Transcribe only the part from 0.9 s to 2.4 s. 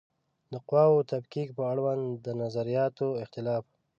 د تفکیک په اړوند د